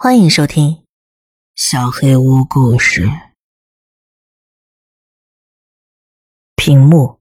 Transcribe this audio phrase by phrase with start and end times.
[0.00, 0.74] 欢迎收听
[1.56, 3.06] 《小黑屋故事》。
[6.54, 7.20] 屏幕，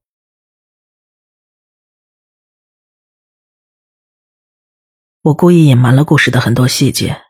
[5.23, 7.23] 我故意隐瞒了故事的很多细节，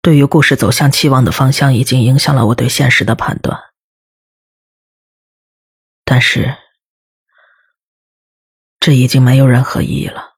[0.00, 3.60] 对于故事走向期望的方向，已经影响了我对现实的判断。
[6.04, 6.56] 但是，
[8.78, 10.33] 这已经没有任何意义了。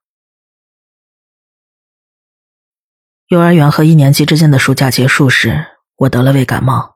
[3.28, 6.94] 幼儿园和一年级之间的暑假结束时，我得了胃感冒。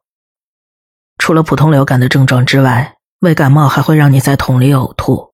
[1.19, 5.33] 除了普通流感的症状之外，胃感冒还会让你在桶里呕吐，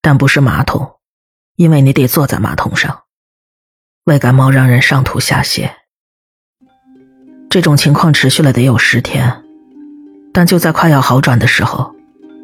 [0.00, 0.92] 但不是马桶，
[1.56, 3.00] 因为你得坐在马桶上。
[4.04, 5.68] 胃感冒让人上吐下泻，
[7.50, 9.42] 这种情况持续了得有十天，
[10.32, 11.92] 但就在快要好转的时候，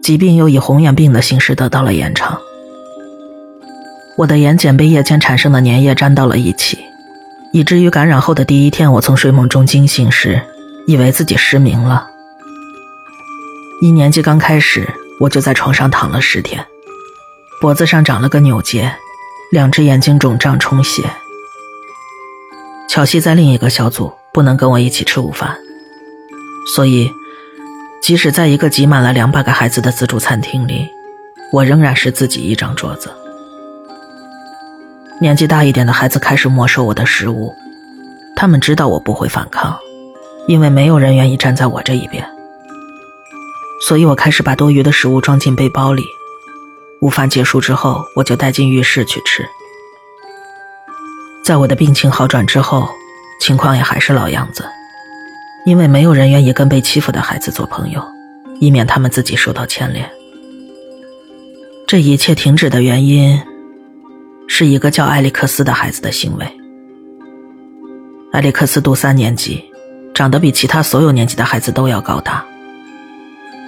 [0.02, 2.40] 疾病又以红眼病的形式得到了延长。
[4.16, 6.76] 我的眼睑被夜间产生的粘液粘到了一起。
[7.52, 10.42] 以至于感染后的第一天，我从睡梦中惊醒时，
[10.86, 12.08] 以为自己失明了。
[13.80, 14.86] 一年级刚开始，
[15.20, 16.66] 我就在床上躺了十天，
[17.60, 18.92] 脖子上长了个扭结，
[19.50, 21.02] 两只眼睛肿胀充血。
[22.88, 25.56] 乔西在另一个小组，不能跟我一起吃午饭，
[26.74, 27.10] 所以，
[28.02, 30.88] 即使在一个挤满了两百个孩子的自助餐厅里，
[31.52, 33.10] 我仍然是自己一张桌子。
[35.20, 37.52] 年纪大一点的孩子开始没收我的食物，
[38.36, 39.76] 他们知道我不会反抗，
[40.46, 42.24] 因为没有人愿意站在我这一边。
[43.86, 46.04] 所以我开始把多余的食物装进背包里。
[47.00, 49.44] 午饭结束之后，我就带进浴室去吃。
[51.44, 52.88] 在我的病情好转之后，
[53.40, 54.64] 情况也还是老样子，
[55.66, 58.00] 因为没有人愿意跟被欺负的孩子做朋友，
[58.60, 60.08] 以免他们自己受到牵连。
[61.88, 63.40] 这一切停止的原因。
[64.48, 66.60] 是一个叫埃利克斯的孩子的行为。
[68.32, 69.64] 埃利克斯读三年级，
[70.12, 72.44] 长得比其他所有年级的孩子都要高大。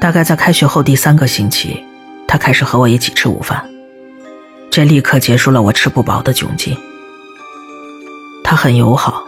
[0.00, 1.84] 大概在开学后第三个星期，
[2.26, 3.62] 他开始和我一起吃午饭，
[4.70, 6.76] 这立刻结束了我吃不饱的窘境。
[8.42, 9.22] 他很友好，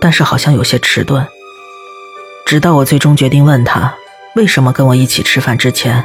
[0.00, 1.26] 但是好像有些迟钝。
[2.46, 3.92] 直到我最终决定问他
[4.36, 6.04] 为什么跟我一起吃饭之前，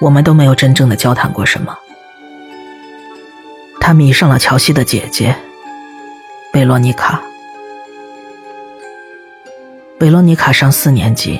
[0.00, 1.76] 我们都没有真正的交谈过什么。
[3.86, 5.36] 他迷上了乔西的姐姐
[6.54, 7.20] 维罗妮卡。
[10.00, 11.38] 维罗妮卡上四年级，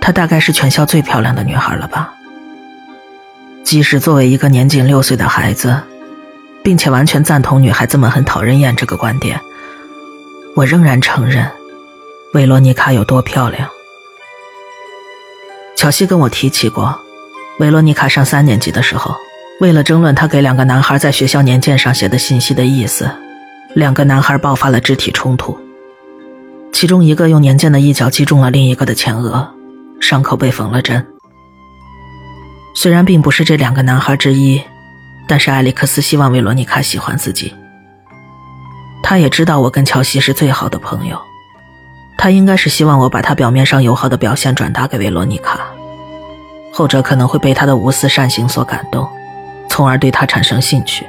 [0.00, 2.14] 她大概是全校最漂亮的女孩了吧？
[3.64, 5.82] 即使作为一个年仅六岁的孩子，
[6.62, 9.40] 并且完全赞同女孩子们很讨人厌这个观点，
[10.54, 11.50] 我仍然承认
[12.34, 13.68] 维罗妮卡有多漂亮。
[15.74, 16.96] 乔西跟我提起过，
[17.58, 19.16] 维罗妮卡上三年级的时候。
[19.58, 23.10] 为了争论他给两个男孩在学校年鉴上写的信息的意思，
[23.74, 25.58] 两个男孩爆发了肢体冲突。
[26.74, 29.48] 其中一个用年鉴的一角击中了另一个的前额，
[29.98, 31.06] 伤口被缝了针。
[32.74, 34.60] 虽然并不是这两个男孩之一，
[35.26, 37.54] 但是艾利克斯希望维罗妮卡喜欢自己。
[39.02, 41.18] 他也知道我跟乔西是最好的朋友，
[42.18, 45.60] 他应该是希望我把他表面上友好的表现转达给维罗妮卡，
[46.74, 49.08] 后者可能会被他的无私善行所感动。
[49.68, 51.06] 从而对他产生兴趣。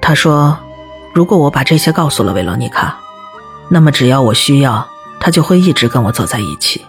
[0.00, 0.58] 他说
[1.14, 2.98] ：“如果我把这些告诉了维罗妮卡，
[3.68, 4.88] 那么只要我需要，
[5.20, 6.84] 他就会一直跟我走在一起。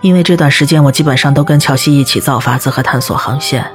[0.00, 3.70] 因为这段时间我基本上都跟乔西一起造法子和探索航线，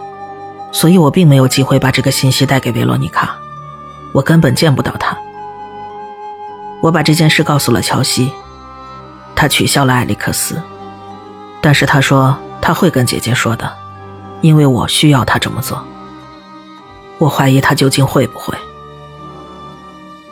[0.71, 3.35] 所以我并没有机会把这个信息带给维罗妮卡，
[4.13, 5.15] 我根本见不到他。
[6.81, 8.31] 我把这件事告诉了乔西，
[9.35, 10.61] 他取消了艾利克斯，
[11.61, 13.71] 但是他说他会跟姐姐说的。”
[14.43, 15.81] 因为我需要他这么做，
[17.17, 18.53] 我怀疑他究竟会不会。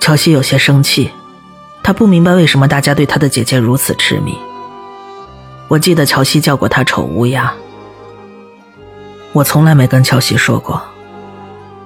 [0.02, 1.10] 乔西有些生气，
[1.82, 4.38] 他不明白为什么大家对他的姐姐如此痴迷。
[5.70, 7.54] 我记得乔西叫过他丑乌鸦，
[9.32, 10.82] 我从来没跟乔西说过，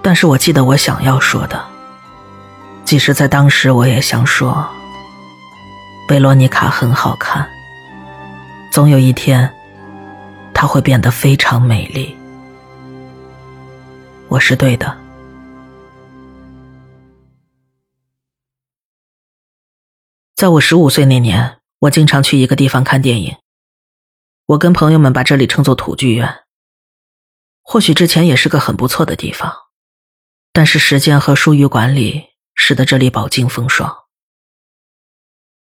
[0.02, 1.64] 但是我记得我想要说的，
[2.84, 4.68] 即使在当时我也想说，
[6.08, 7.48] 贝罗妮卡很好看，
[8.72, 9.48] 总有一天。
[10.58, 12.18] 她会变得非常美丽，
[14.36, 14.98] 我是对的。
[20.36, 23.38] 在我十五岁那年，我经常去一个地方看电影。
[24.48, 26.44] 我跟朋友们把这里称作土剧院。
[27.62, 29.54] 或许之前也是个很不错的地方，
[30.52, 34.04] 但是时间和疏于管理，使得这里饱经风霜。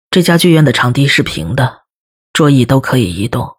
[0.09, 1.83] 这家剧院的场地是平的，
[2.33, 3.57] 桌椅都可以移动。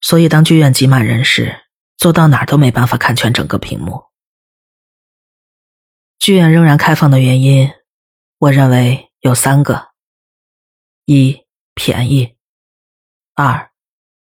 [0.00, 1.64] 所以，当剧院挤满人时，
[2.00, 4.06] 坐到哪儿都没办法看全整个屏幕。
[6.18, 7.70] 剧院仍然开放的原因，
[8.38, 9.90] 我认为有三个：
[11.04, 12.38] 一、便宜；
[13.34, 13.70] 二、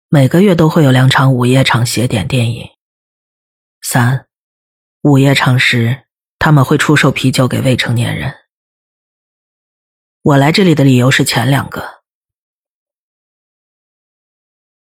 [0.09, 2.69] 每个月都会有两场午夜场斜点电影；
[3.83, 4.29] 三、
[5.03, 6.07] 午夜场时
[6.39, 8.35] 他们会出售啤酒给未成年人。
[10.23, 12.03] 我来这里的理由是前两个。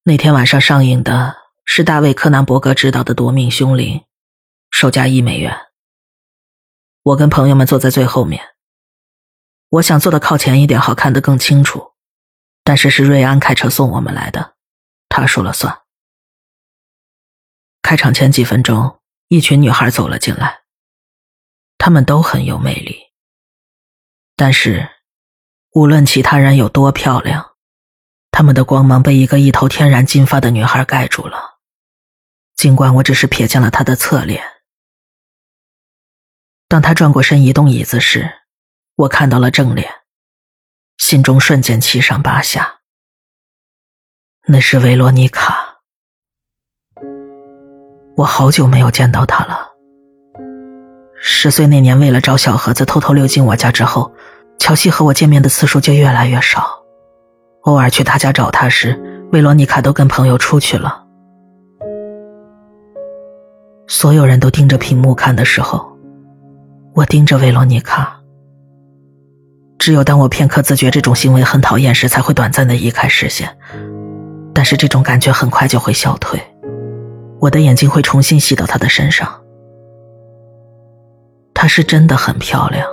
[0.05, 3.99] 那天晚上上映的是大卫·柯南伯格执导的《夺命凶灵》，
[4.71, 5.55] 售价一美元。
[7.03, 8.43] 我跟朋友们坐在最后面。
[9.69, 11.93] 我想坐的靠前一点，好看得更清楚。
[12.65, 14.57] 但是是瑞安开车送我们来的，
[15.11, 15.83] 他说了算。
[17.83, 20.61] 开场前几分钟，一群女孩走了进来，
[21.77, 22.99] 她们都很有魅力。
[24.35, 24.89] 但是，
[25.73, 27.57] 无论其他人有多漂亮。
[28.31, 31.58] 他们的光芒被一个一头天然金发的女孩盖住了，
[32.59, 34.43] 尽管我只是瞥见了他的侧脸。
[36.67, 38.29] 当他转过身移动椅子时，
[38.97, 39.89] 我看到了正脸，
[40.97, 42.81] 心中瞬间七上八下。
[44.49, 45.83] 那是维罗妮卡，
[48.17, 49.69] 我好久没有见到她了。
[51.21, 54.13] 十岁那年，为了找小盒子偷偷溜进我家之后，
[54.59, 56.83] 乔西和我见面的次数就越来越少。
[57.63, 59.01] 偶尔去他家找他时，
[59.31, 61.05] 维罗妮卡都跟朋友出去了。
[63.91, 65.91] 所有人都盯着屏幕看的时候，
[66.95, 68.21] 我盯着维罗妮卡。
[69.79, 73.49] 只有当我片刻自觉这种行为很讨厌时，才会短暂的移开视线。
[74.53, 76.39] 但是这种感觉很快就会消退，
[77.41, 79.41] 我的眼睛会重新吸到她的身上。
[81.55, 82.87] 她是真的很漂亮，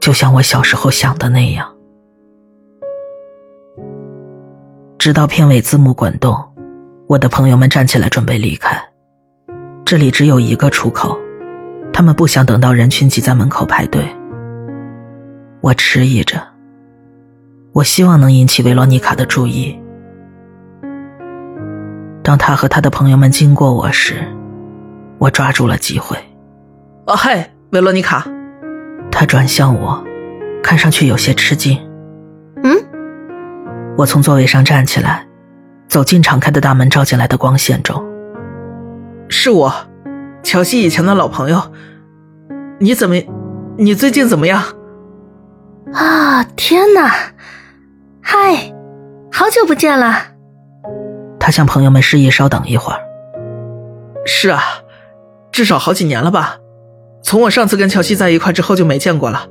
[0.00, 1.70] 就像我小时候想的那样。
[4.98, 6.42] 直到片尾字幕滚动，
[7.06, 8.82] 我的朋友们站起来准备离开。
[9.84, 11.18] 这里只有一个出口，
[11.92, 14.02] 他们不想等到人群挤在门口排队。
[15.60, 16.42] 我迟疑着，
[17.72, 19.78] 我希望能引起维罗妮卡的注意。
[22.22, 24.26] 当他和他的朋友们经过我时，
[25.18, 26.16] 我抓住了机会。
[27.06, 28.26] 哦嘿，维罗妮卡！
[29.10, 30.02] 他转向我，
[30.62, 31.78] 看上去有些吃惊。
[32.62, 32.74] 嗯。
[33.98, 35.26] 我从座位上站起来，
[35.88, 38.02] 走进敞开的大门照进来的光线中。
[39.44, 39.74] 是我，
[40.42, 41.60] 乔西以前的老朋友。
[42.80, 43.16] 你怎么？
[43.76, 44.62] 你最近怎么样？
[45.92, 46.42] 啊！
[46.56, 47.10] 天哪！
[48.22, 48.72] 嗨，
[49.30, 50.16] 好久不见了。
[51.38, 52.98] 他向朋友们示意稍等一会儿。
[54.24, 54.62] 是啊，
[55.52, 56.56] 至少好几年了吧？
[57.22, 59.46] 从我上次跟乔西在一块之后就没见过了。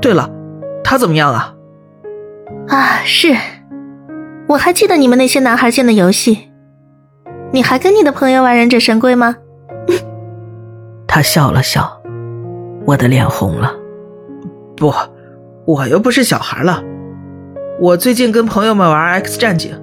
[0.00, 0.30] 对了，
[0.82, 1.54] 他怎么样啊？
[2.68, 3.36] 啊，是，
[4.48, 6.48] 我还记得你们那些男孩间的游戏。
[7.52, 9.36] 你还跟你的朋友玩忍者神龟吗？
[11.06, 12.00] 他笑了笑，
[12.86, 13.72] 我的脸红了。
[14.76, 14.92] 不，
[15.66, 16.82] 我又不是小孩了。
[17.78, 19.78] 我最近跟朋友们玩 X 战警。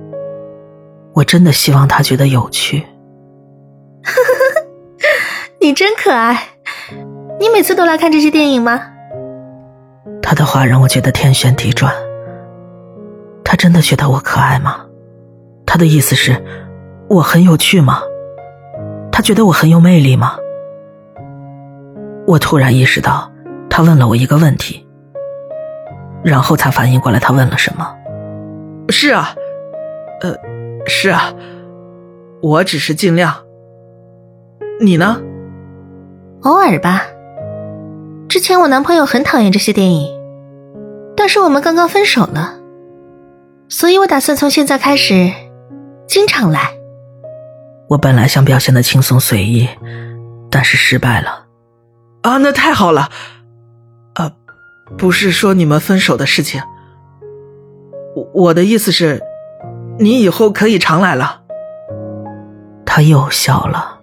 [1.14, 2.84] 我真的希望他觉得有趣。
[5.62, 6.40] 你真可爱。
[7.40, 8.82] 你每次都来看这些电影吗？
[10.22, 11.94] 他的话让我觉得天旋地转。
[13.44, 14.86] 他真的觉得我可爱吗？
[15.66, 16.36] 他的意思是，
[17.10, 18.04] 我很有趣吗？
[19.12, 20.38] 他觉得我很有魅力吗？
[22.28, 23.32] 我突然意识到，
[23.68, 24.88] 他问了我一个问题，
[26.24, 27.96] 然后才反应过来他问了什么。
[28.90, 29.34] 是啊，
[30.22, 30.36] 呃，
[30.86, 31.34] 是啊，
[32.44, 33.34] 我只是尽量。
[34.80, 35.20] 你呢？
[36.44, 37.02] 偶尔吧。
[38.28, 40.16] 之前我男朋友很讨厌这些电影，
[41.18, 42.54] 但是我们刚刚分手了。
[43.68, 45.32] 所以我打算从现在开始，
[46.08, 46.79] 经常来。
[47.90, 49.68] 我本来想表现的轻松随意，
[50.52, 51.46] 但是失败了。
[52.22, 53.10] 啊，那太好了。
[54.14, 54.32] 啊，
[54.96, 56.62] 不是说你们分手的事情。
[58.16, 59.22] 我我的意思是，
[59.98, 61.42] 你以后可以常来了。
[62.86, 64.00] 他又笑了。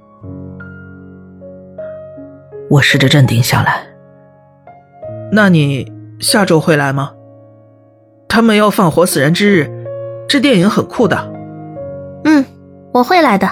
[2.68, 3.86] 我试着镇定下来。
[5.30, 7.12] 那你下周会来吗？
[8.28, 9.62] 他们要放《活死人之日》，
[10.28, 11.32] 这电影很酷的。
[12.24, 12.44] 嗯，
[12.92, 13.48] 我会来的。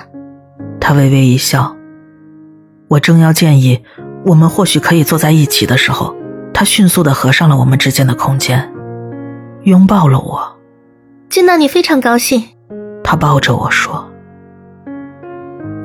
[0.87, 1.75] 他微微一笑。
[2.89, 3.83] 我正要建议
[4.27, 6.15] 我们或许可以坐在一起的时候，
[6.53, 8.71] 他迅速的合上了我们之间的空间，
[9.63, 10.59] 拥抱了我。
[11.31, 12.45] 见到你非常高兴。
[13.03, 14.07] 他抱着我说。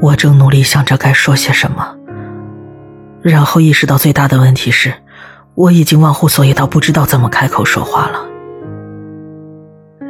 [0.02, 1.96] 我正努力想着该说些什么，
[3.22, 4.94] 然后意识到最大的问题是，
[5.56, 8.26] 我已经忘乎所以到不知道怎么开口说话了。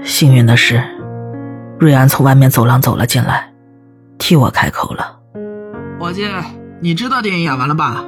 [0.04, 0.82] 幸运的是，
[1.78, 3.49] 瑞安从外面走廊走了进来，
[4.20, 5.20] 替我开口了。
[6.00, 6.28] 伙计，
[6.80, 8.06] 你知道电影演完了吧？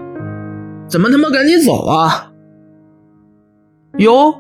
[0.88, 2.32] 怎么他妈赶紧走啊？
[3.98, 4.36] 哟。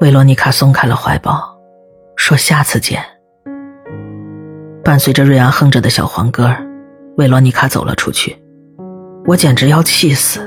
[0.00, 1.56] 维罗妮卡松开了怀抱，
[2.16, 3.04] 说：“下次见。”
[4.82, 6.56] 伴随着瑞安哼着的小黄歌，
[7.18, 8.36] 维罗妮卡走了出去。
[9.26, 10.40] 我简直要气死。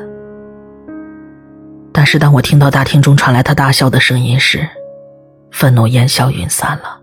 [1.94, 4.68] 但是当我听到大厅中传来他大笑的声音时，
[5.52, 7.03] 愤怒烟消云散了。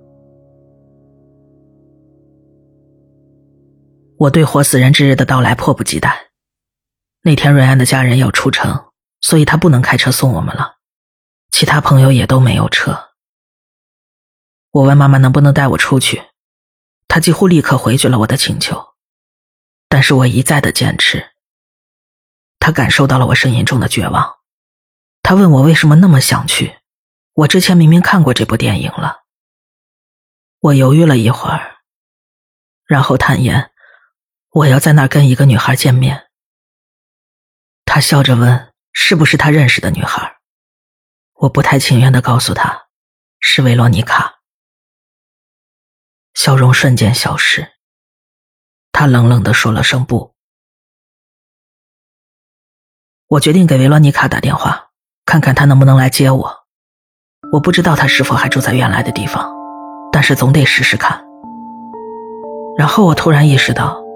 [4.21, 6.29] 我对活死人之日的到来迫不及待。
[7.23, 10.77] 那天瑞安的家人要出城，所以他不能开车送我们了，
[11.51, 13.13] 其他朋友也都没有车。
[14.73, 16.23] 我问妈妈能不能带我出去，
[17.09, 18.89] 她几乎立刻回绝了我的请求，
[19.89, 21.31] 但是我一再的坚持。
[22.59, 24.37] 她感受到了我声音中的绝望，
[25.23, 26.77] 她问我为什么那么想去，
[27.33, 29.23] 我之前明明看过这部电影了。
[30.61, 31.79] 我犹豫了一会儿，
[32.85, 33.73] 然后坦言。
[34.53, 36.29] 我要在那儿跟一个女孩见面。
[37.85, 40.39] 他笑着问：“是不是他认识的女孩？”
[41.35, 42.89] 我不太情愿的告诉他
[43.39, 44.41] ：“是维罗妮卡。”
[46.35, 47.75] 笑容瞬间消失。
[48.91, 50.35] 他冷冷的说了声“不”。
[53.29, 54.91] 我决定给维罗妮卡打电话，
[55.25, 56.67] 看看她能不能来接我。
[57.53, 59.49] 我不知道她是否还住在原来的地方，
[60.11, 61.25] 但是总得试试看。
[62.77, 64.10] 然后我突然意识到。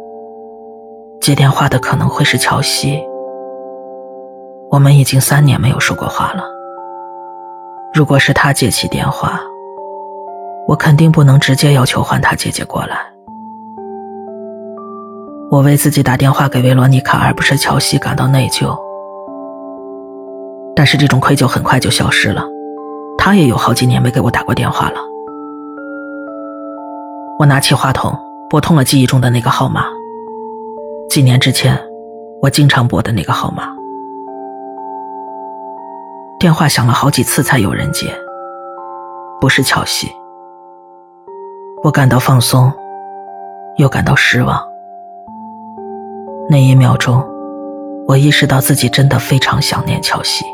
[1.25, 3.03] 接电话的可能会是乔西。
[4.71, 6.45] 我们已经三年没有说过话了。
[7.95, 9.41] 如果是他接起电话，
[10.69, 12.99] 我肯定不能直接要求换他姐姐过来。
[15.51, 18.77] 我为自己打电话给维罗妮卡而不是乔西感到内疚，
[20.77, 22.45] 但是这种愧疚很快就消失了。
[23.17, 24.97] 他也有好几年没给我打过电话了。
[27.39, 28.15] 我拿起话筒，
[28.51, 29.87] 拨通了记忆中的那个号码。
[31.09, 31.79] 几年之前，
[32.43, 33.69] 我经常拨的那个号码，
[36.41, 38.07] 电话响了好几次才有人接，
[39.41, 40.09] 不是乔西。
[41.85, 42.73] 我感到放松，
[43.77, 44.61] 又感到失望。
[46.49, 47.23] 那一秒钟，
[48.09, 50.45] 我意识到自己真的非常想念乔西。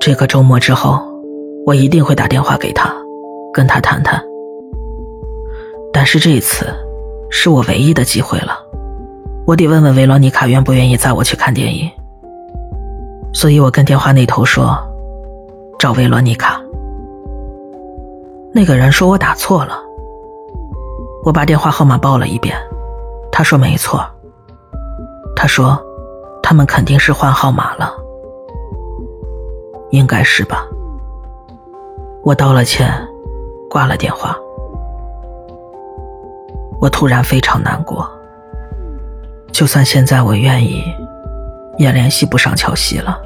[0.00, 1.00] 这个周末之后，
[1.64, 2.92] 我一定会打电话给他，
[3.54, 4.22] 跟他谈谈。
[5.92, 6.66] 但是这一次。
[7.30, 8.58] 是我唯一的机会了，
[9.46, 11.90] 我得问问维罗妮卡愿不愿意载我去看电影。
[13.32, 14.76] 所以我跟电话那头说
[15.78, 16.60] ：“找维罗妮卡。”
[18.52, 19.78] 那个人说我打错了。
[21.24, 22.56] 我把电话号码报了一遍，
[23.30, 24.04] 他说没错。
[25.36, 25.80] 他说，
[26.42, 27.92] 他们肯定是换号码了，
[29.90, 30.66] 应该是吧。
[32.24, 32.92] 我道了歉，
[33.70, 34.36] 挂了电话。
[36.80, 38.10] 我突然非常难过。
[39.52, 40.82] 就算现在我愿意，
[41.76, 43.20] 也联系不上乔西了。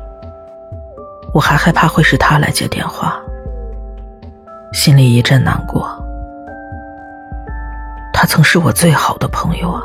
[1.33, 3.21] 我还害怕会是他来接电话，
[4.73, 5.87] 心里一阵难过。
[8.13, 9.83] 他曾是我最好的朋友啊。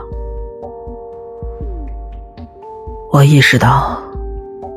[3.11, 3.99] 我意识到，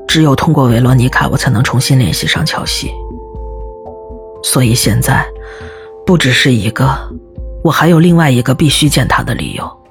[0.09, 2.91] 只有通过维罗妮卡，我才能重新联系上乔西。
[4.43, 5.25] 所以现在，
[6.05, 6.99] 不只是一个。
[7.65, 9.83] 我还有另外一个必须见他的理由。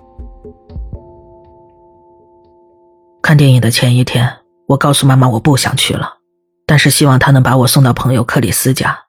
[3.22, 6.18] 看电影的前一天，我告诉妈妈我不想去了，
[6.66, 9.06] 但是希望她能把我送到朋友克里斯家。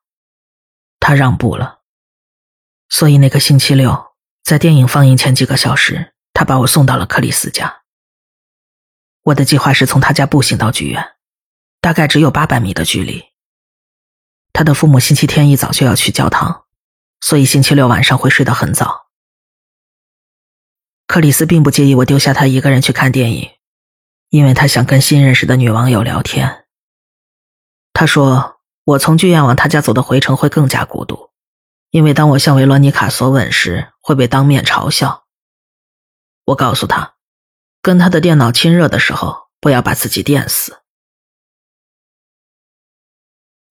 [1.00, 1.80] 她让步了，
[2.88, 4.12] 所以那个星期六，
[4.44, 7.82] 在电影放映前几个小时，她把我送到了克里斯家。
[9.24, 11.04] 我的计划是从他家步行到剧院，
[11.80, 13.24] 大概只有八百米的距离。
[14.52, 16.61] 他的父母星期天一早就要去教堂。
[17.22, 19.06] 所以星期六晚上会睡得很早。
[21.06, 23.50] 克里斯并不介意我丢下他一个人去看电影，
[24.28, 26.66] 因为他想跟新认识的女网友聊天。
[27.92, 31.30] 他说我从剧院往他家走的回程会更加孤独，
[31.90, 35.26] 因为当我向维罗妮卡索吻时会被当面嘲笑。
[36.46, 37.14] 我告诉他，
[37.80, 40.82] 跟他的电脑亲热的时候不要把自己电死。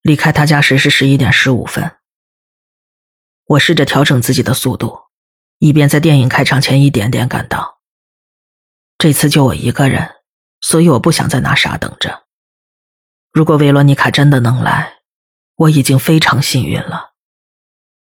[0.02, 1.98] 离开他家时是十一点十五分。
[3.52, 4.98] 我试着调整自己的速度，
[5.60, 7.80] 以便在电影开场前一点点赶到。
[8.98, 10.10] 这次就我一个人，
[10.62, 12.24] 所以我不想在那傻等着。
[13.34, 15.00] 如果维罗妮卡真的能来，
[15.56, 17.12] 我已经非常幸运了，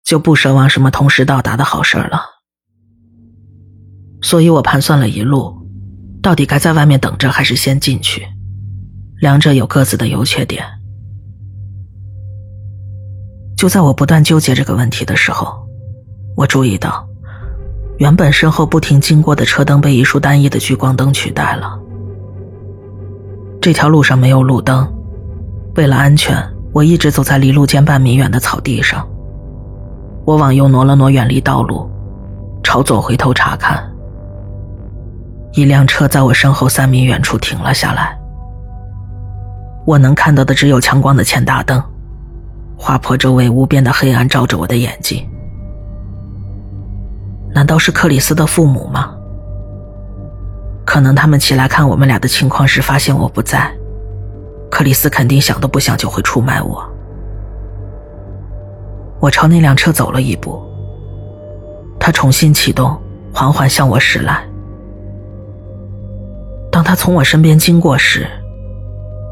[0.03, 2.23] 就不奢望什么同时到达的好事了。
[4.21, 5.67] 所以我盘算了一路，
[6.21, 8.25] 到底该在外面等着还是先进去，
[9.17, 10.82] 两者有各自的优缺点。
[13.55, 15.55] 就在我不断纠结这个问题的时候，
[16.35, 17.07] 我注意到，
[17.97, 21.79] 原本身后不停经过的车灯被一束单一的聚光灯取代了。
[23.61, 24.91] 这条路上没有路灯，
[25.75, 26.35] 为了安全，
[26.73, 29.07] 我一直走在离路间半米远的草地上。
[30.25, 31.89] 我往右挪了挪，远离道路，
[32.63, 33.89] 朝左回头查看。
[35.53, 38.17] 一辆车在我身后三米远处停了下来。
[39.85, 41.81] 我能看到的只有强光的前大灯，
[42.83, 45.25] 划破周围无边的黑暗照着我的眼睛。
[47.55, 49.15] 难道是克里斯的父母吗？
[50.83, 53.73] 可能他们起来看我们俩的情况时，发现我不在，
[54.69, 56.83] 克里斯肯定想都不想就会出卖我。
[59.21, 60.61] 我朝那辆车走了一步，
[61.97, 63.01] 它重新启动，
[63.33, 64.43] 缓缓向我驶来。
[66.69, 68.27] 当他从我身边经过时，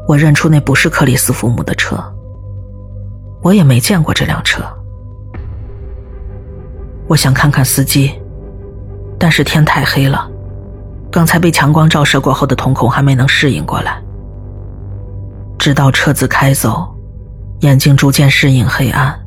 [0.08, 2.02] 我认出那不是克里斯父母的车。
[3.42, 4.62] 我也没见过这辆车。
[7.08, 8.12] 我想看看司机，
[9.18, 10.30] 但是天太黑了，
[11.10, 14.00] 刚才被强光照射过后的瞳孔还没能适应过来。
[15.58, 16.96] 直到车子开走，
[17.60, 19.20] 眼睛逐渐适应黑暗，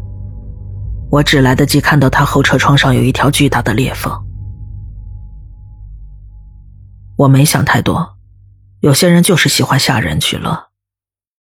[1.10, 4.12] 我只来得及看到他后车窗上有一条巨大的裂缝。
[7.18, 8.18] 我没想太多，
[8.82, 10.68] 有些人就是喜欢吓人取乐。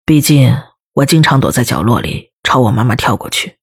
[0.04, 0.56] 毕竟
[0.94, 3.58] 我经常躲在角落里朝我妈妈跳过去。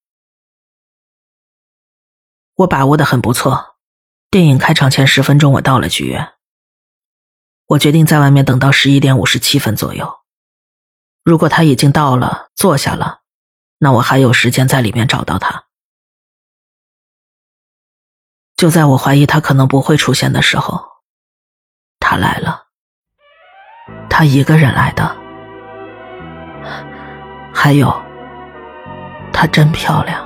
[2.55, 3.75] 我把握的很不错，
[4.31, 6.33] 电影开场前十分钟我到了剧院。
[7.67, 10.21] 我决定在外面等到十一点五十七分左右。
[11.23, 13.21] 如果他已经到了，坐下了，
[13.77, 15.65] 那我还有时间在里面找到他。
[18.55, 20.83] 就在我怀疑他可能不会出现的时候。
[21.99, 22.69] 他来了，
[24.09, 25.15] 他一个人来的。
[27.53, 28.08] 还有，
[29.39, 30.21] 她真漂亮。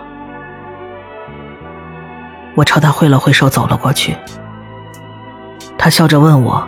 [2.55, 4.17] 我朝她挥了挥手，走了过去。
[5.77, 6.67] 他笑着问我：“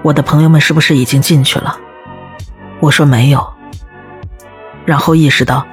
[0.00, 1.78] 我的朋友们是不是已经进去了？”
[2.80, 3.46] 我说没有。
[4.86, 5.66] 然后意识到，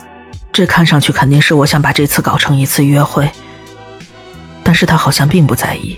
[0.52, 3.32] 这看上去肯定是我想把这次搞成一次约会。
[4.62, 5.98] 但是他好像并不在意。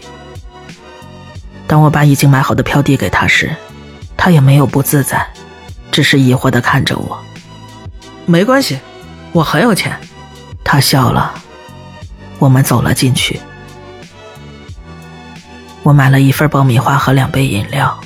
[1.65, 3.55] 当我把已经买好的票递给他时，
[4.15, 5.25] 他也没有不自在，
[5.91, 7.17] 只是疑惑的看着我。
[8.27, 8.79] 没关系，
[9.31, 9.97] 我很有钱。
[10.71, 11.33] 他笑了。
[12.39, 13.37] 我们走了进去。
[15.83, 17.99] 我买了一份爆米花和两杯饮料。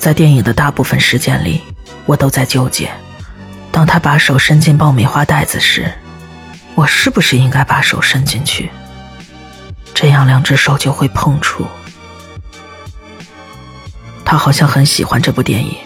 [0.00, 1.60] 在电影的大部分时间里，
[2.06, 2.90] 我都在纠结：
[3.70, 5.92] 当他把手伸进爆米花袋子时，
[6.74, 8.68] 我是不是应该把手伸进去？
[9.94, 11.64] 这样两只手就会碰触。
[14.24, 15.76] 他好像很喜欢这部电影，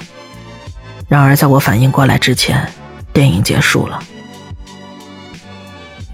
[1.08, 2.72] 然而在我反应过来之前，
[3.12, 4.02] 电影结束了。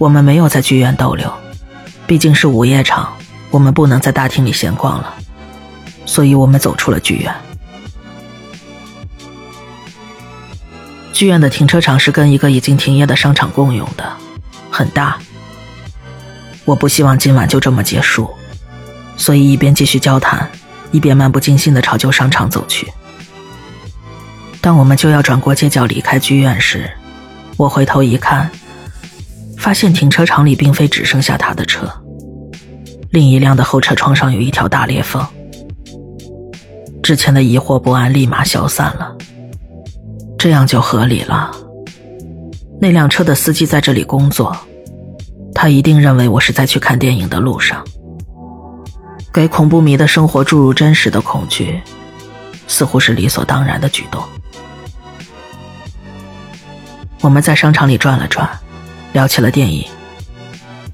[0.03, 1.33] 我们没有在剧院逗留，
[2.09, 3.17] 毕竟是午夜场，
[3.53, 5.15] 我们不能在大厅里闲逛了，
[6.07, 7.33] 所以我们走出了剧院。
[11.12, 14.12] 剧院的停车场是跟一个已经停业的商场共用的，
[14.73, 15.21] 很大。
[16.65, 18.29] 我不希望今晚就这么结束，
[19.17, 20.51] 所以一边继续交谈。
[20.91, 22.93] 一边漫不经心的朝旧商场走去。
[24.61, 26.91] 当我们就要转过街角离开剧院时，
[27.57, 28.51] 我回头一看，
[29.62, 31.88] 发现停车场里并非只剩下他的车，
[33.11, 35.25] 另一辆的后车窗上有一条大裂缝。
[37.01, 39.16] 之前的疑惑不安立马消散了，
[40.37, 41.53] 这样就合理了。
[42.81, 44.57] 那辆车的司机在这里工作，
[45.55, 47.85] 他一定认为我是在去看电影的路上。
[49.33, 51.81] 给恐怖迷的生活注入真实的恐惧，
[52.66, 54.20] 似乎是理所当然的举动。
[57.20, 58.51] 我们在商场里转了转，
[59.12, 59.87] 聊起了电影。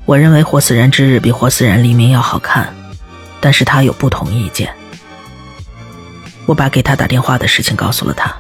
[0.05, 2.75] 我认为《活死人之日》比《活死人黎明》要好看，
[3.41, 4.73] 但是他有不同意见。
[6.47, 8.35] 我把给他打电话的事情告诉了他，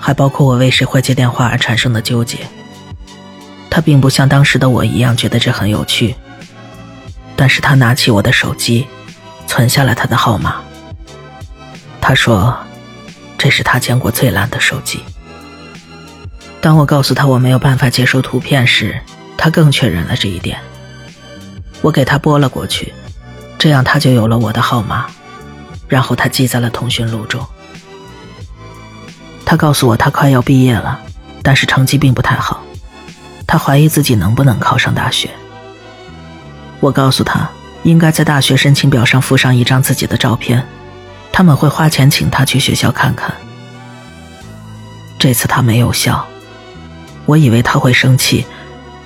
[0.00, 2.38] 还包括我为谁会接电话而产生的纠结。
[3.70, 6.14] 他并不像当时的我一样觉得这很有趣，
[7.36, 8.86] 但是他拿起我的手机。
[9.46, 10.60] 存下了他的号码。
[12.00, 12.56] 他说
[13.36, 15.00] ：“这是他见过最烂的手机。”
[16.60, 19.00] 当我告诉他我没有办法接收图片时，
[19.36, 20.58] 他更确认了这一点。
[21.80, 22.92] 我给他拨了过去，
[23.58, 25.06] 这样他就有了我的号码，
[25.88, 27.44] 然后他记在了通讯录中。
[29.44, 31.00] 他告诉我他快要毕业了，
[31.42, 32.62] 但是成绩并不太好，
[33.46, 35.30] 他怀疑自己能不能考上大学。
[36.80, 37.48] 我告诉他。
[37.82, 40.62] 应该在大学申请表上附上一张自己的照片，
[41.32, 43.34] 他们会花钱请他去学校看看。
[45.18, 46.28] 这次他没有笑，
[47.26, 48.44] 我以为他会生气，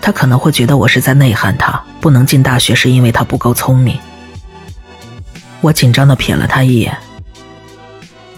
[0.01, 3.99] 他可能会觉得我是在内涵他，不能进大学是因为他不够聪明。
[5.61, 6.97] 我紧张的瞥了他一眼，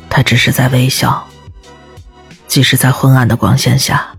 [0.09, 1.27] 他只是在微笑。
[2.47, 4.17] 即使在昏暗的光线下，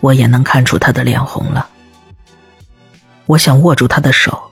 [0.00, 1.68] 我也能看出他的脸红了。
[3.26, 4.50] 我想握住他的手，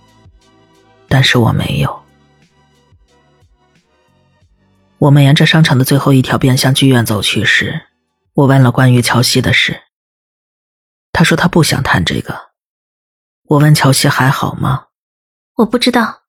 [1.08, 2.02] 但是我没有。
[4.98, 7.82] 我们沿着商场的最后一条便向剧院走去时，
[8.34, 9.80] 我问了关于乔西的事。
[11.14, 12.50] 他说他不想谈这个。
[13.44, 14.88] 我问乔西还好吗？
[15.54, 16.24] 我不知道。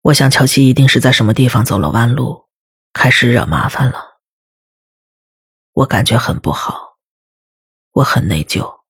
[0.00, 2.48] 我想乔西一定是在什么地方走了弯路，
[2.94, 4.20] 开始惹麻烦了。
[5.72, 6.96] 我感觉很不好，
[7.92, 8.80] 我很内疚。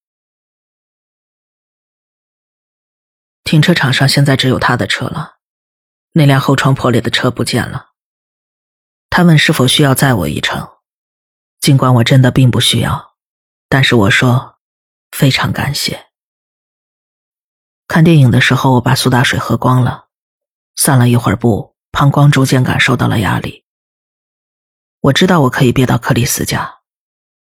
[3.42, 5.38] 停车场上现在只有他的车了，
[6.12, 7.90] 那辆后窗破裂的车不见了。
[9.10, 10.68] 他问是否需要载我一程，
[11.58, 13.16] 尽管我真的并不需要，
[13.68, 14.51] 但是我说
[15.12, 16.08] 非常感谢。
[17.86, 20.08] 看电影的时候，我把苏打水喝光了，
[20.74, 23.64] 散了一会儿步，膀胱逐渐感受到了压力。
[25.02, 26.80] 我知道我可以憋到克里斯家，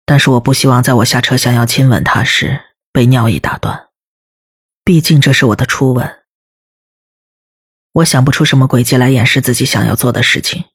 [0.05, 3.89] 但是我不希望在我下车想要亲吻他时被尿意打断。
[4.83, 6.23] 毕竟这是我的初吻，
[7.91, 10.65] 我想不出什么诡计来掩饰自己想要做的事情。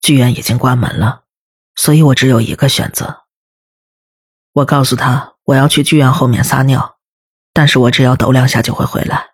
[0.00, 1.24] 剧院已经关门了，
[1.74, 3.24] 所以我只有一个选择。
[4.52, 6.98] 我告诉他我要去剧院后面撒尿，
[7.52, 9.30] 但是我只要抖两下就会回来。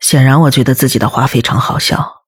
[0.00, 2.24] 显然，我觉得自己的话非常好笑，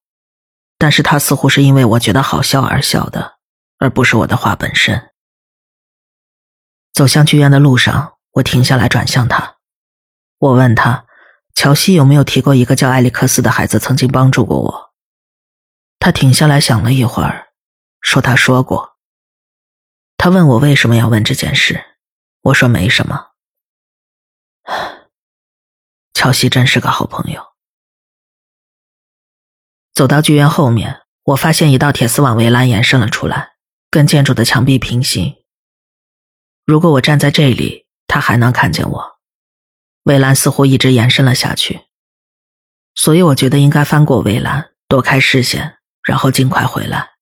[0.76, 3.38] 但是他似乎是因为我觉得好笑而笑的，
[3.78, 5.10] 而不是我的话本身。
[6.92, 9.56] 走向剧院的路上，我停下来转向他。
[10.38, 11.06] 我问他，
[11.54, 14.92] 乔西有没有提过一个叫埃里克斯的孩子曾经帮助过我？
[15.98, 17.48] 他停下来想了一会儿，
[18.02, 18.98] 说他说过。
[20.18, 21.87] 他问我为什么要问这件事，
[22.42, 23.32] 我说没什么。
[26.14, 27.42] 乔西真是个好朋友。
[29.94, 33.56] 走到剧院后面，我发现一道铁丝网围栏延伸了出来，
[33.90, 35.44] 跟建筑的墙壁平行。
[36.64, 39.18] 如果我站在这里，他还能看见我。
[40.04, 41.86] 围栏似乎一直延伸了下去，
[42.94, 47.16] 所以我觉得应该翻过围栏，躲开视线，然后尽快回来。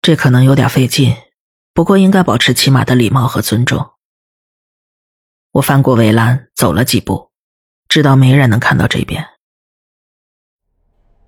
[0.00, 1.16] 这可能有点费劲，
[1.74, 3.97] 不过应该保持起码的礼貌和尊重。
[5.58, 7.30] 我翻过围栏，走了几步，
[7.88, 9.24] 知道没人能看到这边。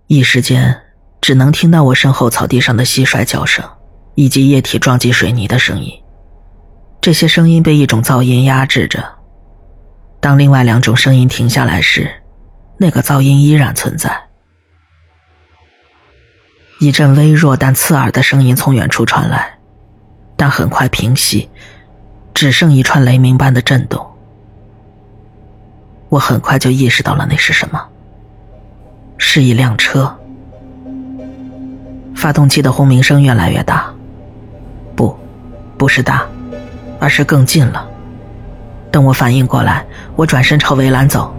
[0.06, 0.82] 一时间，
[1.20, 3.68] 只能听到我身后草地上的蟋蟀叫声，
[4.14, 5.92] 以及液体撞击水泥的声音。
[7.00, 9.04] 这些声音被一种噪音压制着。
[10.20, 12.08] 当另外两种声音停下来时，
[12.78, 14.28] 那个噪音依然存在。
[16.78, 19.58] 一阵微弱但刺耳的声音从远处传来，
[20.36, 21.50] 但很快平息，
[22.32, 24.08] 只剩一串雷鸣般的震动。
[26.10, 27.80] 我很快就意识到了那是什么，
[29.16, 30.14] 是一辆车。
[32.16, 33.86] 发动机的轰鸣声越来越大，
[34.96, 35.16] 不，
[35.78, 36.26] 不是大，
[36.98, 37.86] 而是更近了。
[38.90, 41.32] 等我反应过来，我转身朝围栏走，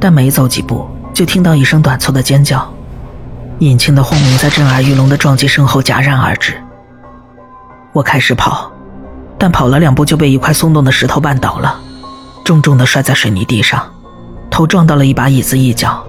[0.00, 2.66] 但没走几步，就听到一声短促的尖叫，
[3.58, 6.54] 引擎的轰鸣在震耳欲聋的撞击声后戛然而止。
[7.92, 8.72] 我开始跑，
[9.36, 11.78] 但跑了两步就被一块松动的石头绊倒了，
[12.44, 13.92] 重重的摔在水泥地上，
[14.50, 16.04] 头撞到了一把椅子一角。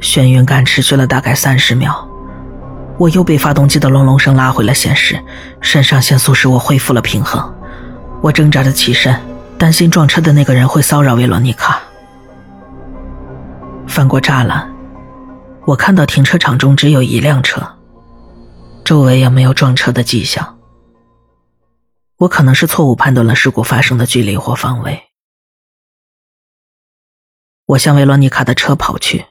[0.00, 2.06] 眩晕感持续了大概三十秒，
[2.98, 5.18] 我又被发动机的隆隆声拉回了现实，
[5.60, 7.54] 肾上腺素使我恢复了平衡。
[8.20, 9.18] 我挣扎着起身，
[9.56, 11.80] 担心撞车的那个人会骚扰维罗妮卡。
[13.86, 14.70] 翻过栅栏，
[15.64, 17.62] 我看到停车场中只有一辆车，
[18.84, 20.57] 周围也没有撞车的迹象。
[22.18, 25.10] 我可能是错误判断了事故发生的距离或方位。
[27.64, 29.26] 我向维罗妮卡的车跑去，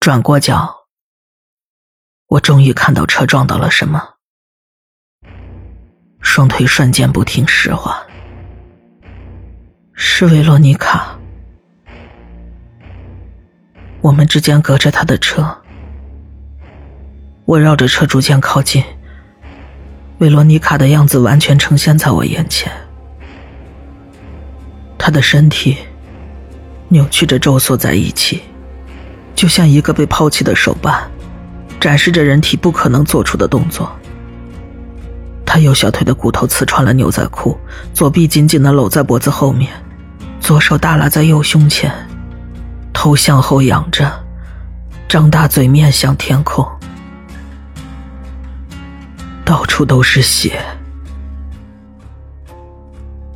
[0.00, 0.88] 转过角，
[2.26, 4.14] 我终于看到车撞到了什么。
[6.20, 7.94] 双腿瞬间不听使唤，
[9.92, 11.16] 是维罗妮卡。
[14.00, 15.62] 我们之间隔着他的车，
[17.44, 18.82] 我绕着车逐渐靠近，
[20.22, 22.70] 维罗妮卡的样子完全呈现在我眼前。
[24.96, 25.76] 她的身体
[26.86, 28.40] 扭曲着皱缩在一起，
[29.34, 31.10] 就像一个被抛弃的手办，
[31.80, 33.90] 展示着人体不可能做出的动作。
[35.44, 37.58] 他右小腿的骨头刺穿了牛仔裤，
[37.92, 39.72] 左臂紧紧的搂在脖子后面，
[40.40, 41.92] 左手耷拉在右胸前，
[42.92, 44.08] 头向后仰着，
[45.08, 46.64] 张大嘴面向天空，
[49.44, 50.60] 到处都是血。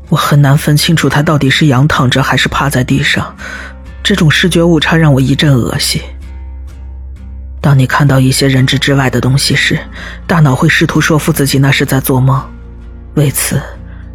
[0.09, 3.35] 我很难分清楚他到底是仰躺着还是趴在地上，
[4.03, 6.01] 这种视觉误差让我一阵恶心。
[7.61, 9.77] 当你看到一些认知之外的东西时，
[10.27, 12.41] 大脑会试图说服自己那是在做梦。
[13.15, 13.61] 为此，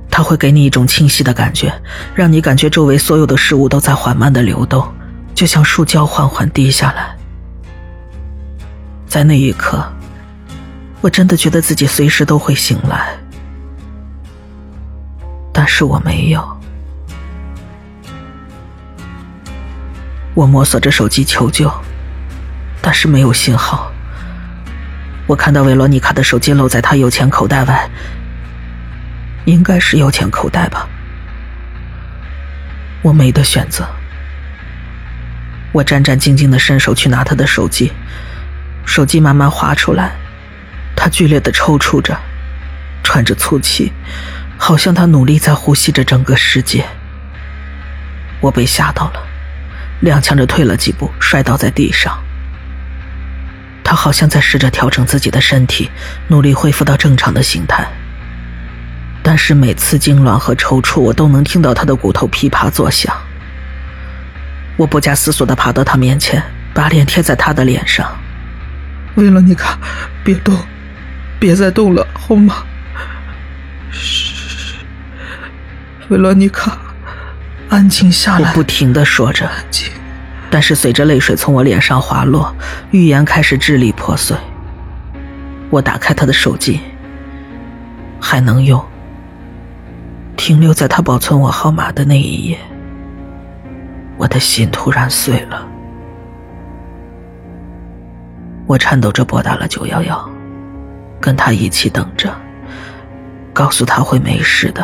[0.10, 1.73] 它会给你一种清晰的感觉，
[2.15, 4.89] 让你感觉周围所有的事物都在缓慢的流动，
[5.36, 7.13] 就像树胶缓缓滴下来。
[9.06, 9.86] 在那一刻，
[11.01, 13.17] 我真的觉得自己随时都会醒来，
[15.51, 16.57] 但是我没有。
[20.35, 21.69] 我摸索着手机求救，
[22.81, 23.91] 但是没有信号。
[25.27, 27.89] 我看到维罗妮卡的手机露在她右前口袋外，
[29.45, 30.87] 应该是右前口袋吧。
[33.01, 33.87] 我没得选择，
[35.71, 37.91] 我战战兢兢的伸手去拿她的手机，
[38.85, 40.15] 手机慢慢滑出来，
[40.95, 42.17] 他剧烈的抽搐着，
[43.04, 43.91] 喘着粗气，
[44.58, 46.86] 好像他努力在呼吸着整个世界。
[48.39, 49.27] 我被吓到了。
[50.04, 52.19] 踉跄着退了几步，摔倒在地上。
[53.84, 55.91] 他好像在试着调整自己的身体，
[56.27, 57.88] 努力恢复到正常的形态。
[59.21, 63.15] 但是每次痉挛和抽搐，我都能听到他的骨头噼啪作响。
[64.75, 66.41] 我不加思索地爬到他面前，
[66.73, 68.10] 把脸贴在他的脸上。
[69.15, 69.77] 维罗妮卡，
[70.23, 70.58] 别动，
[71.41, 72.58] 别再动了，好吗？
[73.89, 74.75] 嘘，
[76.10, 76.77] 维罗妮卡。
[77.67, 79.89] 安静下来，我不停的说着，安静。
[80.51, 82.56] 但是随着泪水从我脸上滑落，
[82.91, 84.38] 预言开始支离破碎。
[85.71, 86.80] 我打开他的手机，
[88.19, 88.80] 还能用。
[90.38, 92.60] 停留在他保存我号码的那一页，
[94.17, 95.67] 我的心突然碎了。
[98.67, 100.30] 我颤抖着拨打了九幺幺，
[101.21, 102.36] 跟他一起等着，
[103.53, 104.84] 告诉他会没事的。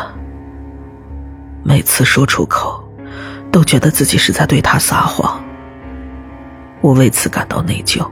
[1.64, 2.82] 每次说出口，
[3.52, 5.44] 都觉得自己是在对他撒谎。
[6.80, 8.08] 我为此感到内疚。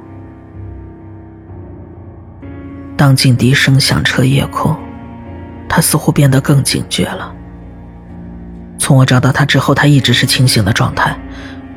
[2.97, 4.75] 当警笛声响彻夜空，
[5.69, 7.33] 他似乎变得更警觉了。
[8.79, 11.17] 从我找到他之后，他一直是清醒的状态，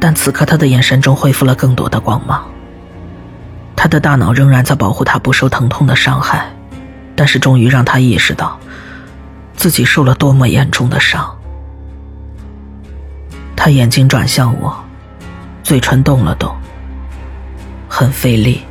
[0.01, 2.45] 但此刻他的眼神中恢复了更多的光芒。
[3.81, 6.53] 他的大脑仍然在保护他不受疼痛的伤害，
[7.15, 8.59] 但是终于让他意识到，
[9.55, 11.39] 自己受了多么严重的伤。
[13.55, 14.77] 他眼睛转向我，
[15.63, 16.53] 嘴唇动了动，
[17.89, 18.65] 很费力，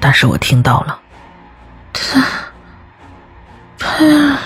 [0.00, 0.98] 但是我听到了。
[1.92, 2.26] 他
[3.78, 4.36] 拍了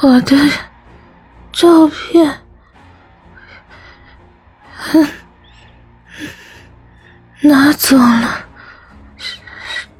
[0.00, 0.36] 我的
[1.52, 2.40] 照片，
[7.50, 8.46] 拿走了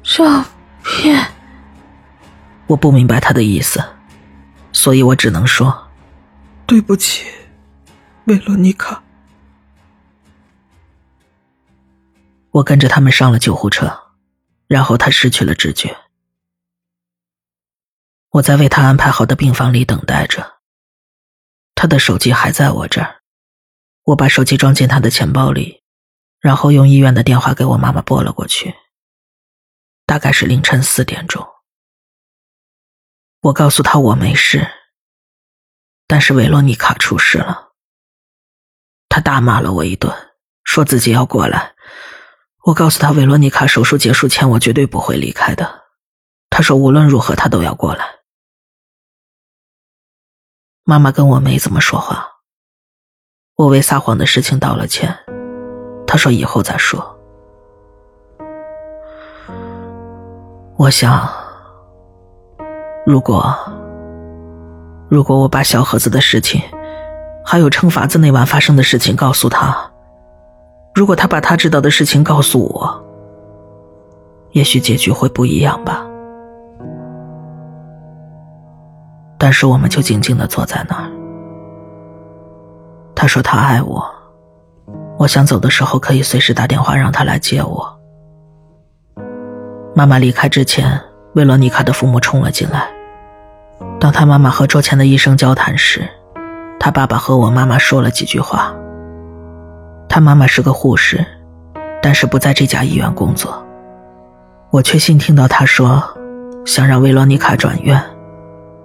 [0.03, 0.45] 照
[0.83, 1.31] 片。
[2.67, 3.83] 我不明白他的意思，
[4.71, 5.91] 所以我只能说
[6.65, 7.25] 对不起。
[8.25, 9.03] 维罗妮卡，
[12.51, 14.13] 我跟着他们上了救护车，
[14.67, 15.97] 然后他失去了知觉。
[18.29, 20.59] 我在为他安排好的病房里等待着，
[21.75, 23.21] 他的手机还在我这儿。
[24.03, 25.80] 我把手机装进他的钱包里，
[26.41, 28.75] 然后用医院的电话给我妈妈拨了过去。
[30.05, 31.47] 大概是凌晨四点钟，
[33.39, 34.67] 我告诉他我没事，
[36.05, 37.69] 但是维罗妮卡出事了。
[39.07, 40.13] 他大骂了我一顿，
[40.65, 41.75] 说自己要过来。
[42.65, 45.85] 我告诉他，维罗妮卡手术结束前，我绝对不会离开的。
[46.49, 48.19] 他说无论如何，他都要过来。
[50.83, 52.27] 妈妈跟我没怎么说话。
[53.55, 55.17] 我为撒谎的事情道了歉，
[56.11, 57.01] 他说以后再说。
[60.75, 61.25] 我想，
[63.05, 63.55] 如果
[65.07, 66.61] 如果我把小盒子的事情。
[67.43, 69.75] 还有惩罚子那晚发生的事情，告诉他。
[70.93, 73.03] 如果他把他知道的事情告诉我，
[74.51, 76.05] 也许结局会不一样吧。
[79.39, 81.09] 但是我们就静静的坐在那儿。
[83.15, 84.05] 他说他爱我，
[85.21, 87.99] 我想走的时候可以随时打电话让他来接我。
[89.93, 90.99] 妈妈离开之前，
[91.35, 92.89] 维罗妮卡的父母冲了进来。
[93.99, 96.09] 当他妈妈和桌前的医生交谈时。
[96.79, 98.73] 他爸爸和我妈妈说了几句话。
[100.09, 101.23] 他妈妈是个护士，
[102.01, 103.63] 但是不在这家医院工作。
[104.71, 106.03] 我确信听到他说
[106.65, 108.03] 想让维罗妮卡转院，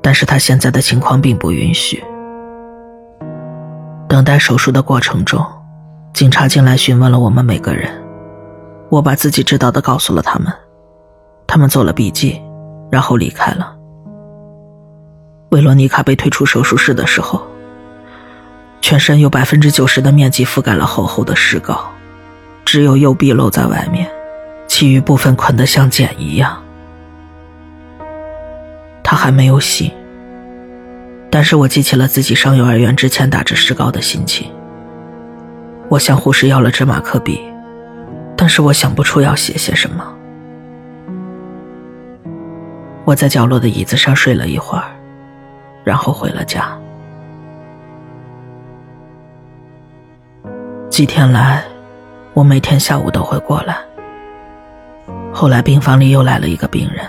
[0.02, 2.04] 但是他现在的情况并不允许。
[4.06, 5.42] 等待手术的过程中，
[6.16, 7.92] 警察进来询问了我们每个人，
[8.88, 10.50] 我把自己知道的告诉了他们，
[11.46, 12.40] 他们做了笔记，
[12.90, 13.76] 然后离开了。
[15.50, 17.46] 维罗妮卡被推出手术室的时候。
[18.80, 21.86] 全身有百分之九十的面积覆盖了厚厚的石膏，
[22.64, 24.10] 只有右臂露在外面。
[24.66, 26.62] 其余部分捆得像茧一样。
[29.02, 29.92] 他还没有醒，
[31.30, 34.50] 但是我记起了自己上幼儿园之前打着石膏的心情。
[35.88, 37.40] 我向护士要了支马克笔，
[38.36, 40.04] 但是我想不出要写些什么。
[43.04, 44.84] 我在角落的椅子上睡了一会儿，
[45.84, 46.76] 然后回了家。
[50.90, 51.62] 几天来，
[52.34, 53.76] 我每天下午都会过来。
[55.32, 57.06] 后来病房里又来了一个病人，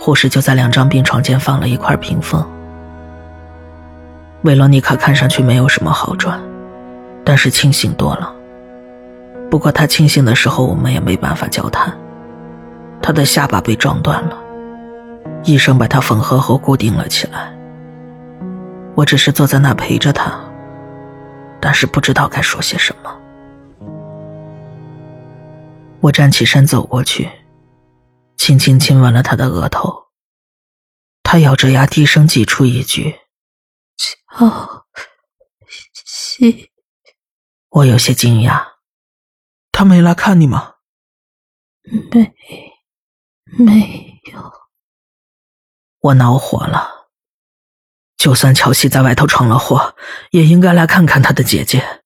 [0.00, 2.44] 护士就在两张病床间放了一块屏风。
[4.42, 6.40] 维罗妮卡看上去没有什么好转，
[7.28, 8.34] 但是清醒多了。
[9.50, 11.94] 不过他清醒的时候，我们也没办法交谈。
[13.02, 14.38] 他的下巴被撞断了，
[15.44, 17.54] 医生把他缝合后固定了起来。
[18.94, 20.42] 我只是坐在那陪着他，
[21.60, 23.14] 但是不知道该说些什么。
[26.00, 27.28] 我站起身走过去，
[28.38, 30.04] 轻轻亲吻了他的额头。
[31.22, 33.16] 他咬着牙低声挤出一句
[34.38, 34.86] ：“乔
[36.06, 36.67] 西。”
[37.70, 38.76] 我有些惊讶，
[39.72, 40.76] 他没来看你吗？
[41.82, 42.34] 没，
[43.44, 44.52] 没有。
[46.00, 47.08] 我恼火了。
[48.16, 49.94] 就算乔西在外头闯了祸，
[50.30, 52.02] 也应该来看看他的姐姐。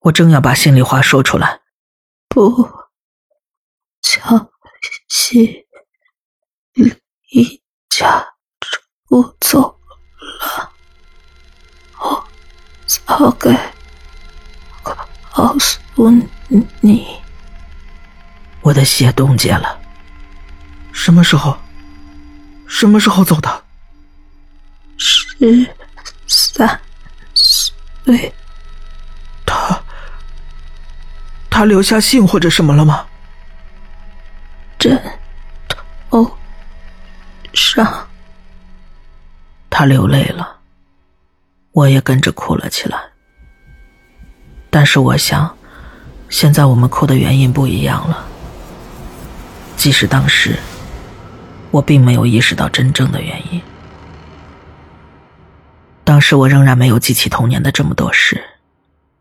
[0.00, 1.62] 我正要把心里话说出来，
[2.28, 2.70] 不。
[4.02, 4.50] 乔
[5.08, 5.66] 西
[6.74, 9.80] 离家出走
[10.20, 10.72] 了，
[11.98, 12.28] 我
[12.86, 13.73] 早该
[15.34, 15.80] 告诉
[16.80, 17.06] 你。
[18.60, 19.76] 我的血冻结了。
[20.92, 21.58] 什么时候？
[22.68, 23.64] 什么时候走的？
[24.96, 25.74] 十
[26.28, 26.80] 三
[27.34, 28.32] 岁。
[29.44, 29.82] 他
[31.50, 33.04] 他留下信或者什么了吗？
[34.78, 35.00] 枕
[35.68, 36.38] 头
[37.52, 38.08] 上，
[39.68, 40.60] 他流泪了，
[41.72, 43.13] 我也跟着哭了起来。
[44.74, 45.56] 但是我想，
[46.28, 48.26] 现在我们哭的原因不一样了。
[49.76, 50.58] 即使当时，
[51.70, 53.62] 我并没有意识到真正的原因。
[56.02, 58.44] 当时我仍然没有记起童年的这么多事，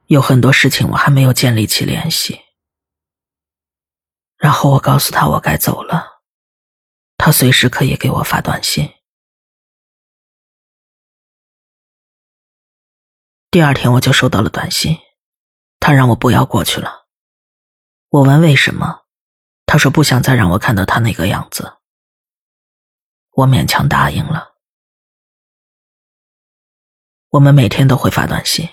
[0.08, 2.40] 有很多事情我还没有建立起联系。
[4.38, 6.24] 然后我告诉他我该走了，
[7.16, 8.90] 他随时可以给我发短信。
[13.52, 14.98] 第二天我就收到了短信，
[15.84, 17.08] 他让我不要过去了。
[18.08, 19.02] 我问为什么，
[19.66, 21.74] 他说不想再让我看到他那个样子。
[23.32, 24.54] 我勉强答应了。
[27.32, 28.70] 我们每天都会发短信，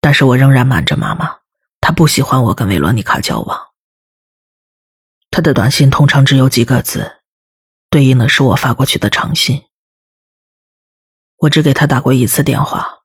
[0.00, 1.40] 但是我仍然瞒着妈妈，
[1.82, 3.74] 她不喜欢我跟维罗妮卡交往。
[5.30, 7.20] 他的短信通常只有几个字，
[7.90, 9.66] 对应的是我发过去的长信。
[11.40, 12.95] 我只给他打过一次电话。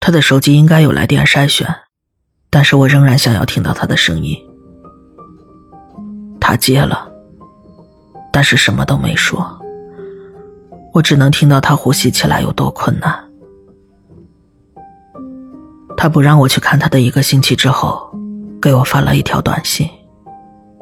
[0.00, 1.66] 他的手机应该有来电筛选，
[2.50, 4.36] 但是我仍然想要听到他的声音。
[6.40, 7.10] 他接了，
[8.32, 9.60] 但是什么都没说。
[10.92, 13.24] 我只能听到他呼吸起来有多困难。
[15.96, 18.10] 他不让我去看他的一个星期之后，
[18.62, 19.88] 给我发了一条短信。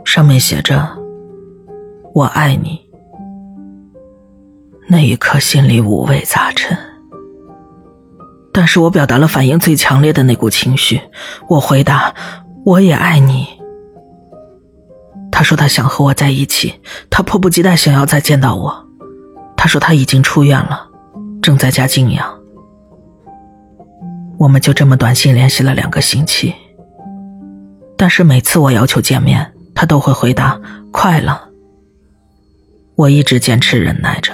[0.05, 0.87] 上面写着
[2.13, 2.79] “我爱你”，
[4.87, 6.77] 那一刻心里五味杂陈。
[8.55, 11.01] 但是我表达了反应最强烈的那股情绪，
[11.49, 12.15] 我回答
[12.65, 13.49] ：“我也爱你。”
[15.33, 18.87] 他说他想和我在一起，他迫不及待想要再见到我。
[19.57, 20.87] 他说他已经出院了，
[21.43, 22.33] 正在家静养。
[24.39, 26.55] 我们就这么短信联系了两个星期，
[27.97, 29.51] 但是每次我要求见面。
[29.77, 30.61] 他都会回答
[30.93, 31.49] 快了。
[32.95, 34.33] 我一直坚持忍耐着。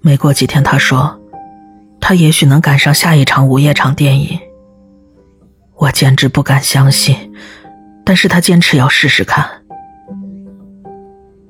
[0.00, 1.21] 没过几天，他说，
[2.02, 4.38] 他也许能赶上下一场午夜场电影。
[5.76, 7.16] 我简直不敢相信，
[8.04, 9.48] 但是他坚持要试试看。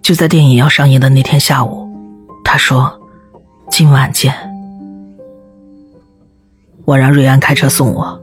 [0.03, 1.89] 就在电影要上映的那天下午，
[2.45, 3.01] 他说，
[3.71, 4.35] 今晚见。
[6.85, 8.21] 我让瑞安开车送我，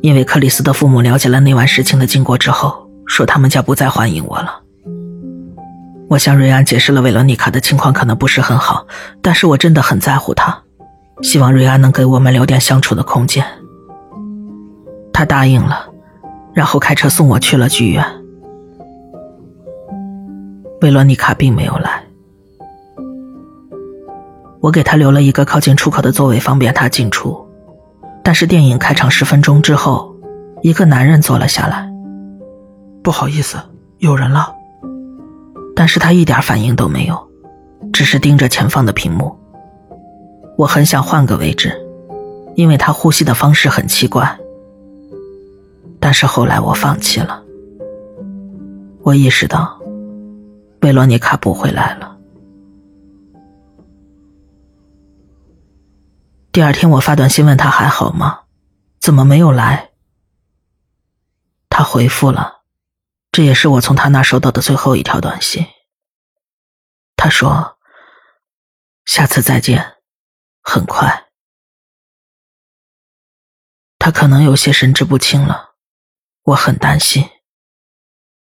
[0.00, 2.88] 因为克里斯的父母了解了那晚事情的经过之后。
[3.10, 4.60] 说他们家不再欢迎我了。
[6.10, 8.86] 我向瑞安解释了维罗妮卡的情况可能不是很好，
[9.22, 10.62] 但是我真的很在乎她，
[11.22, 13.44] 希望瑞安能给我们留点相处的空间。
[15.12, 15.86] 他答应了，
[16.54, 18.04] 然后开车送我去了剧院。
[20.80, 22.04] 维罗妮卡并没有来，
[24.60, 27.48] 我给他留了一个靠近出口的座位，方便他进出。
[28.22, 30.14] 但是电影开场十分钟之后，
[30.62, 31.90] 一个男人坐了下来。
[33.02, 33.58] 不好意思，
[33.98, 34.54] 有人了。
[35.74, 37.28] 但是他一点反应都没有，
[37.92, 39.37] 只是盯着前方的屏幕。
[40.58, 41.72] 我很想换个位置，
[42.56, 44.36] 因为他呼吸的方式很奇怪。
[46.00, 47.44] 但是后来我放弃了。
[49.02, 49.80] 我意识到，
[50.80, 52.18] 贝罗尼卡不会来了。
[56.50, 58.40] 第二天，我发短信问他还好吗？
[58.98, 59.90] 怎么没有来？
[61.70, 62.62] 他回复了，
[63.30, 65.64] 这也是我从他那收到的最后一条短信。
[67.14, 67.76] 他说
[69.06, 69.97] ：“下次再见，
[70.68, 71.28] 很快。”
[73.98, 75.74] 他可能有些神志不清了，
[76.42, 77.28] 我很担心。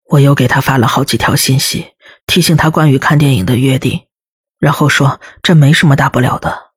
[0.05, 1.95] 我又给他发了好几条信息，
[2.27, 4.07] 提醒他关于看电影的约定，
[4.59, 6.73] 然后说这没什么大不了的，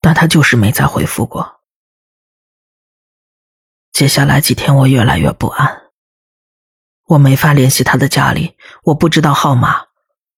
[0.00, 1.62] 但他就是没再回复过。
[3.92, 5.90] 接下来几天，我越来越不安。
[7.04, 9.86] 我没法联系他的家里，我不知道号码，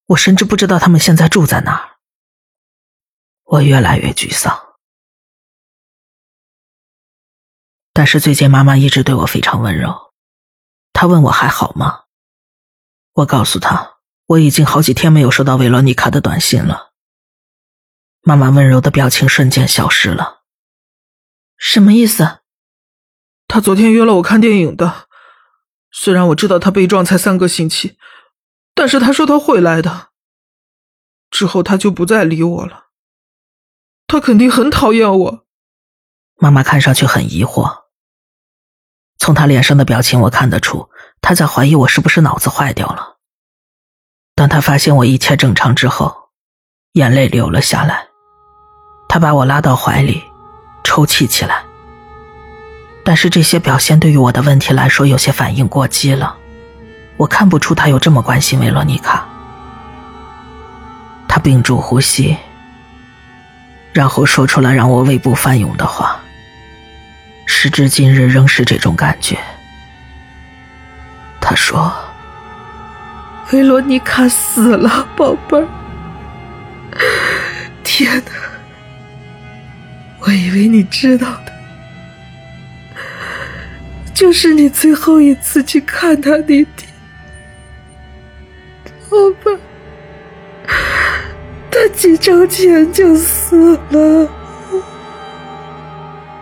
[0.06, 1.87] 我甚至不知道他们现在住在哪儿。
[3.50, 4.76] 我越来越沮丧。
[7.94, 10.12] 但是最近，妈妈一直对我非常温柔。
[10.92, 12.04] 她问我还好吗？
[13.14, 13.96] 我告诉她，
[14.26, 16.92] 我已经好几天没有收到维罗妮卡的短信了。
[18.20, 20.42] 妈妈温柔的表情瞬间消失了。
[21.56, 22.40] 什么意思？
[23.46, 25.08] 他昨天约了我看电影的，
[25.90, 27.96] 虽然我知道他被撞才三个星期，
[28.74, 30.10] 但是他说他会来的。
[31.30, 32.87] 之后他就不再理我了，
[34.08, 35.44] 他肯定很讨厌我。
[36.38, 37.82] 妈妈看上去很疑惑，
[39.18, 40.88] 从他脸上的表情我看得出
[41.20, 43.18] 他在怀疑我是不是脑子坏掉了。
[44.34, 46.30] 当他发现我一切正常之后，
[46.92, 48.06] 眼泪流了下来，
[49.08, 50.22] 他把我拉到怀里，
[50.82, 51.64] 抽泣起来。
[53.04, 56.36] 但是这些表现对于我的问题来说有些反应过激了，
[57.16, 59.28] 我看不出他有这么关心维罗妮卡。
[61.26, 62.36] 他屏住呼吸，
[63.98, 66.20] 然后说出了让我胃部翻涌的话。
[67.46, 69.36] 时至今日仍是这种感觉。
[71.40, 71.92] 他说
[73.50, 75.66] ：“维罗妮卡死了，宝贝儿。”
[77.82, 78.32] 天哪！
[80.20, 81.52] 我以为你知道的。
[84.14, 86.88] 就是你最后一次去看他那天，
[89.10, 89.58] 宝贝，
[92.08, 94.26] 几周前就死了。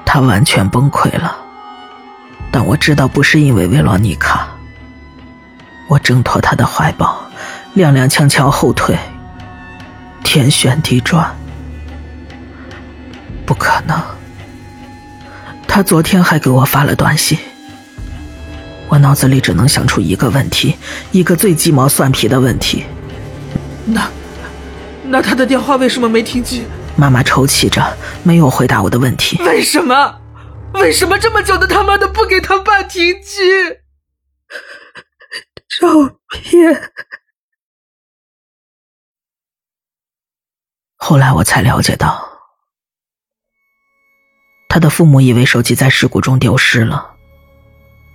[0.04, 1.36] 他完全崩溃了，
[2.52, 4.48] 但我知道不是因为维罗妮卡。
[5.88, 7.20] 我挣脱他的怀抱，
[7.74, 8.96] 踉踉跄跄后退，
[10.22, 11.34] 天旋地转。
[13.44, 14.00] 不可能！
[15.66, 17.36] 他昨天还给我发了短信。
[18.88, 20.76] 我脑子里只能想出一个问题，
[21.10, 22.84] 一个最鸡毛蒜皮的问题。
[23.84, 24.08] 那，
[25.08, 26.66] 那他的电话为什么没停机？
[26.96, 29.40] 妈妈抽泣着，没有回答我的问题。
[29.42, 30.20] 为什么？
[30.74, 33.40] 为什么这么久的他妈的不给他爸停机？
[35.80, 36.90] 照片。
[40.96, 42.26] 后来我才了解到，
[44.68, 47.14] 他的父母以为手机在事故中丢失了。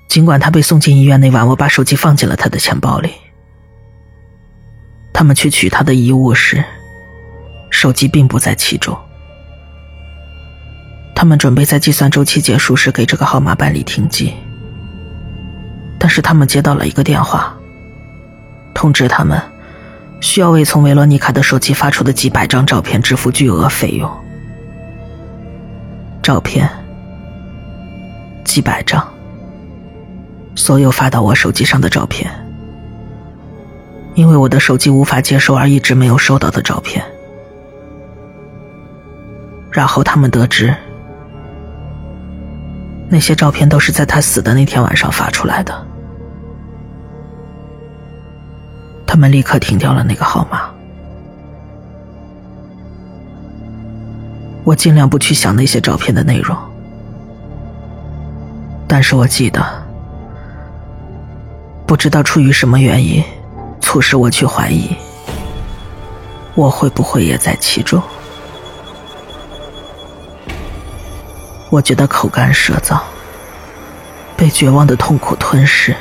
[0.09, 3.13] 尽管他被送进医院那晚，我把手机放进了他的钱包里。
[5.13, 6.65] 他们去取他的遗物时，
[7.71, 8.95] 手机并不在其中。
[11.15, 14.33] 他们准备在计算周期结束时给这个号码办理停机，
[15.97, 17.55] 但是他们接到了一个电话，
[18.73, 19.41] 通知他们
[20.19, 24.09] 需要为从维罗妮卡的手机发出的几百张照片支付巨额费用。
[26.23, 26.69] 照片，
[28.43, 29.07] 几百张。
[30.55, 32.29] 所有发到我手机上的照片，
[34.15, 37.03] 因为我的手机无法接收而一直没有收到的照片。
[39.71, 40.75] 然后他们得知，
[43.09, 45.87] 那些照片都是在他死的那天晚上发出来的。
[49.07, 50.69] 他们立刻停掉了那个号码。
[54.63, 56.55] 我尽量不去想那些照片的内容，
[58.87, 59.65] 但是我记得。
[61.87, 63.21] 不知道出于什么原因，
[63.81, 64.95] 促使我去怀疑，
[66.55, 68.01] 我会不会也在其中？
[71.71, 73.01] 我觉得口干舌燥，
[74.35, 75.95] 被绝望的痛苦吞噬，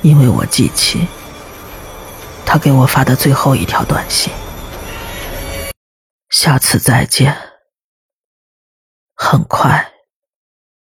[0.00, 1.06] 因为我记起
[2.46, 4.32] 他给我发的最后一条短信
[6.32, 7.36] ：“下次再见，
[9.14, 9.88] 很快。”